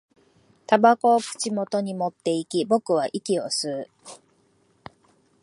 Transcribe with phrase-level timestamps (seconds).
[0.65, 3.87] 煙草を口元に持っていき、僕は息を吸う